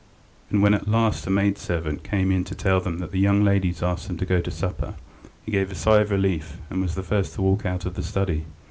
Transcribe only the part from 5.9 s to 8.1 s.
of relief and was the first to walk out of the